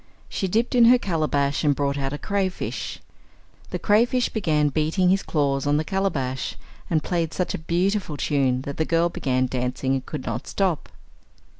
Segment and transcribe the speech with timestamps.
[0.27, 2.99] She dipped in her calabash, and brought out a cray fish.
[3.69, 6.55] The cray fish began beating his claws on the calabash,
[6.89, 10.89] and played such a beautiful tune, that the girl began dancing, and could not stop.